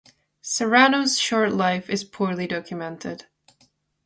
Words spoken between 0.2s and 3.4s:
Cyrano's short life is poorly documented.